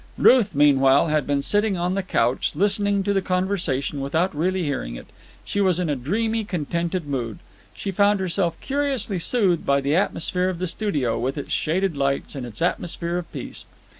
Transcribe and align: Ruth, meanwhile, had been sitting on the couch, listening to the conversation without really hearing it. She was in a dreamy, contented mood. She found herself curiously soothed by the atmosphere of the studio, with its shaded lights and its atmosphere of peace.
Ruth, 0.17 0.55
meanwhile, 0.55 1.09
had 1.09 1.27
been 1.27 1.43
sitting 1.43 1.77
on 1.77 1.93
the 1.93 2.01
couch, 2.01 2.55
listening 2.55 3.03
to 3.03 3.13
the 3.13 3.21
conversation 3.21 4.01
without 4.01 4.35
really 4.35 4.63
hearing 4.63 4.95
it. 4.95 5.05
She 5.45 5.61
was 5.61 5.79
in 5.79 5.91
a 5.91 5.95
dreamy, 5.95 6.43
contented 6.43 7.05
mood. 7.05 7.37
She 7.75 7.91
found 7.91 8.19
herself 8.19 8.59
curiously 8.61 9.19
soothed 9.19 9.63
by 9.63 9.79
the 9.79 9.95
atmosphere 9.95 10.49
of 10.49 10.57
the 10.57 10.65
studio, 10.65 11.19
with 11.19 11.37
its 11.37 11.51
shaded 11.51 11.95
lights 11.95 12.33
and 12.33 12.47
its 12.47 12.63
atmosphere 12.63 13.19
of 13.19 13.31
peace. 13.31 13.67